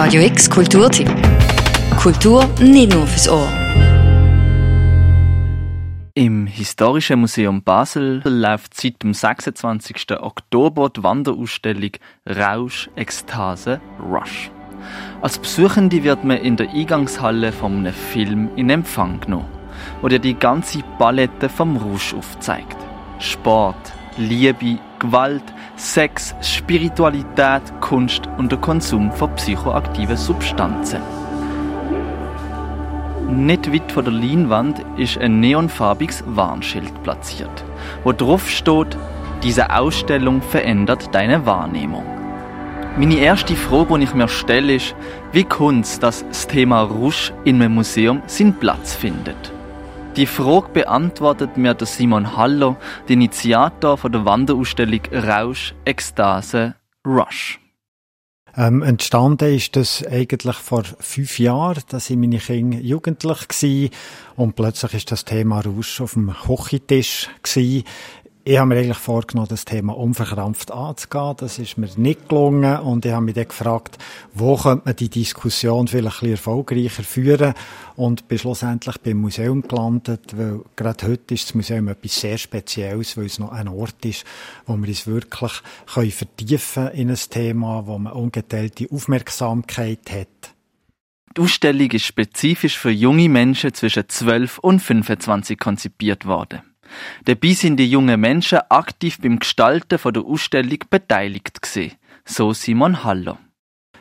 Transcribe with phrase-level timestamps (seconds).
[0.00, 1.10] Radio X Kulturtipp.
[2.00, 3.48] Kultur nicht nur fürs Ohr.
[6.14, 10.12] Im Historischen Museum Basel läuft seit dem 26.
[10.20, 11.90] Oktober die Wanderausstellung
[12.24, 14.52] Rausch, Ekstase, Rush.
[15.20, 19.48] Als Besuchende wird man in der Eingangshalle von einem Film in Empfang genommen,
[20.08, 22.76] dir die ganze Palette vom Rausch aufzeigt.
[23.18, 25.42] Sport, Liebe, Gewalt,
[25.78, 31.00] Sex, Spiritualität, Kunst und der Konsum von psychoaktiven Substanzen.
[33.30, 37.64] Nicht weit von der Leinwand ist ein neonfarbiges Warnschild platziert,
[38.02, 38.96] wo drauf steht,
[39.44, 42.04] diese Ausstellung verändert deine Wahrnehmung.
[42.96, 44.96] Meine erste Frage, die ich mir stelle, ist,
[45.30, 49.52] wie kommt es, dass das Thema Rusch in einem Museum seinen Platz findet?
[50.18, 56.74] Die Frage beantwortet mir der Simon Haller, der Initiator von der Wanderausstellung Rausch, Ekstase,
[57.06, 57.60] Rush.
[58.56, 61.84] Ähm, entstanden ist das eigentlich vor fünf Jahren.
[61.90, 63.90] Da sind meine Kinder jugendlich gewesen,
[64.34, 67.84] und plötzlich ist das Thema Rausch auf dem Hochitisch gewesen.
[68.50, 71.34] Ich habe mir eigentlich vorgenommen, das Thema unverkrampft anzugehen.
[71.36, 73.98] Das ist mir nicht gelungen und ich habe mich dann gefragt,
[74.32, 77.52] wo könnte man die Diskussion vielleicht ein bisschen erfolgreicher führen
[77.94, 83.18] und bin schlussendlich beim Museum gelandet, weil gerade heute ist das Museum etwas sehr Spezielles,
[83.18, 84.24] weil es noch ein Ort ist,
[84.64, 85.52] wo wir uns wirklich
[85.92, 90.54] können vertiefen in ein Thema, wo man ungeteilte Aufmerksamkeit hat.
[91.36, 96.62] Die Ausstellung ist spezifisch für junge Menschen zwischen 12 und 25 konzipiert worden.
[97.24, 101.96] Dabei sind die jungen Menschen aktiv beim Gestalten der Ausstellung beteiligt gewesen.
[102.24, 103.38] So Simon Haller.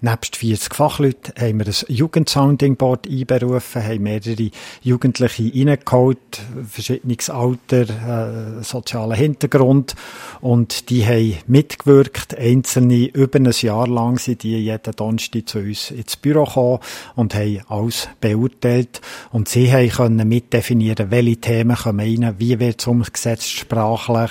[0.00, 8.62] Nebst 40 Fachleuten haben wir ein Jugendsounding-Board einberufen, haben mehrere Jugendliche reingeholt, verschiedenes Alter, äh,
[8.62, 9.96] sozialen Hintergrund
[10.40, 12.38] und die haben mitgewirkt.
[12.38, 16.78] Einzelne über ein Jahr lang sind die jeden Donnerstag zu uns ins Büro gekommen
[17.16, 19.00] und haben alles beurteilt
[19.32, 24.30] und sie haben können mitdefinieren, welche Themen kommen rein, wie wird es umgesetzt, sprachlich,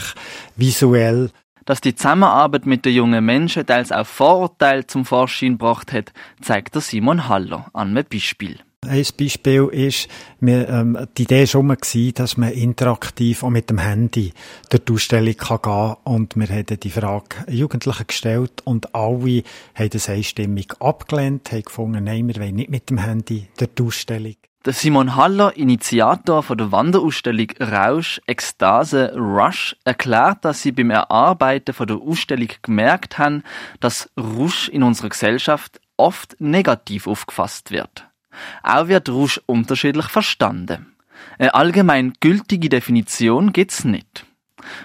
[0.56, 1.30] visuell
[1.68, 6.74] dass die Zusammenarbeit mit den jungen Menschen teils auch Vorurteile zum Vorschein gebracht hat, zeigt
[6.74, 8.58] der Simon Haller an einem Beispiel.
[8.88, 10.08] Ein Beispiel ist,
[10.40, 14.32] wir, ähm, die Idee war schon, dass man interaktiv auch mit dem Handy
[14.70, 15.98] durch die Ausstellung kann gehen kann.
[16.06, 19.44] Und wir haben die Frage Jugendlichen gestellt und alle
[19.76, 23.84] haben das einstimmig abgelehnt, haben gefunden, nein, wir wollen nicht mit dem Handy durch die
[23.84, 24.36] Ausstellung.
[24.68, 31.74] Der Simon Haller, Initiator von der Wanderausstellung Rausch, Ekstase, Rush, erklärt, dass sie beim Erarbeiten
[31.74, 33.44] von der Ausstellung gemerkt haben,
[33.80, 38.10] dass Rush in unserer Gesellschaft oft negativ aufgefasst wird.
[38.62, 40.98] Auch wird Rush unterschiedlich verstanden.
[41.40, 44.26] Eine allgemein gültige Definition gibt's nicht.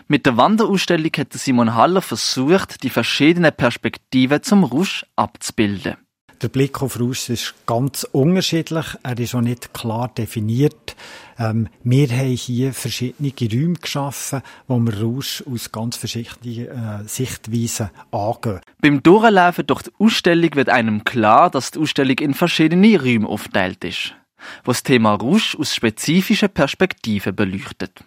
[0.06, 5.97] Mit der Wanderausstellung hat Simon Haller versucht, die verschiedenen Perspektiven zum Rusch abzubilden.
[6.43, 8.87] Der Blick auf Rausch ist ganz unterschiedlich.
[9.05, 10.97] Er ist auch nicht klar definiert.
[11.39, 17.91] Ähm, wir haben hier verschiedene Räume geschaffen, wo wir Rausch aus ganz verschiedenen äh, Sichtweisen
[18.11, 18.61] angehen.
[18.81, 23.85] Beim Durchlaufen durch die Ausstellung wird einem klar, dass die Ausstellung in verschiedene Räume aufteilt
[23.85, 24.17] ist,
[24.65, 28.03] wo das Thema Rausch aus spezifischen Perspektiven beleuchtet.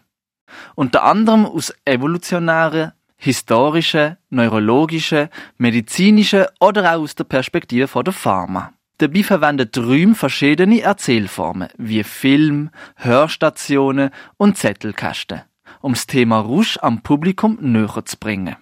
[0.76, 2.92] Unter anderem aus evolutionären,
[3.26, 8.72] historische, neurologische, medizinische oder auch aus der Perspektive von der Pharma.
[9.00, 15.42] Dabei verwendet Rühm verschiedene Erzählformen wie Film, Hörstationen und Zettelkästen,
[15.82, 18.58] um das Thema Rusch am Publikum näher zu bringen.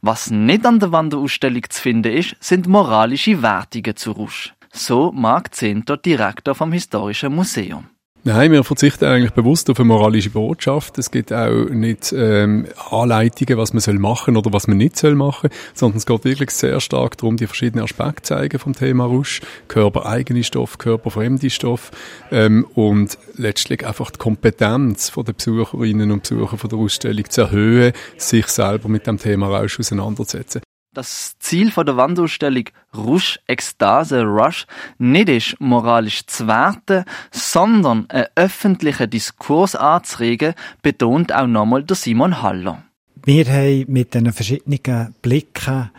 [0.00, 4.54] Was nicht an der Wanderausstellung zu finden ist, sind moralische Wertungen zu Rusch.
[4.72, 7.86] So mag Zenter Direktor vom Historischen Museum.
[8.26, 10.98] Nein, wir verzichten eigentlich bewusst auf eine moralische Botschaft.
[10.98, 15.14] Es gibt auch nicht ähm, Anleitungen, was man soll machen oder was man nicht soll
[15.14, 19.04] machen, sondern es geht wirklich sehr stark darum, die verschiedenen Aspekte zu zeigen vom Thema
[19.04, 21.92] Rusch, körpereigene Stoff, körperfremde Stoff
[22.32, 27.42] ähm, und letztlich einfach die Kompetenz von der Besucherinnen und Besucher von der Ausstellung zu
[27.42, 30.62] erhöhen, sich selber mit dem Thema Rausch auseinanderzusetzen
[30.96, 32.64] das Ziel von der Wandausstellung
[32.96, 34.66] Rush, Ekstase, Rush
[34.98, 42.42] nicht ist, moralisch zu werten, sondern einen öffentlichen Diskurs anzuregen, betont auch nochmal der Simon
[42.42, 42.82] Haller.
[43.24, 45.90] Wir haben mit den verschiedenen Blicken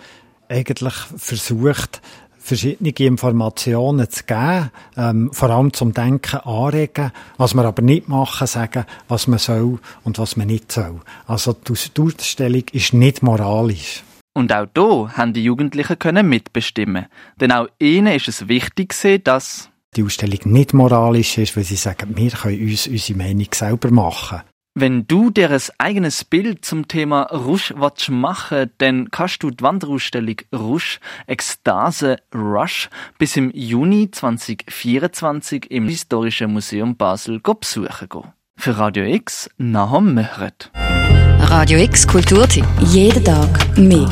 [0.50, 2.02] eigentlich versucht,
[2.40, 8.48] verschiedene Informationen zu geben, ähm, vor allem zum Denken anregen, was wir aber nicht machen,
[8.48, 11.02] sagen, was man soll und was man nicht soll.
[11.28, 14.04] Also die Ausstellung ist nicht moralisch.
[14.38, 17.08] Und auch hier haben die Jugendlichen können mitbestimmen.
[17.42, 18.94] Denn auch ihnen ist es wichtig
[19.24, 23.90] dass die Ausstellung nicht moralisch ist, weil sie sagen, wir können uns unsere Meinung selber
[23.90, 24.44] machen.
[24.76, 29.64] Wenn du dir ein eigenes Bild zum Thema Rush willst machen dann kannst du die
[29.64, 38.34] Wanderausstellung Rush Ekstase Rush bis im Juni 2024 im Historischen Museum Basel besuchen gehen.
[38.56, 40.70] Für Radio X, Nahum Möhret.
[41.50, 42.66] Radio X Kulturtipp.
[42.82, 44.10] Jeden Tag mehr.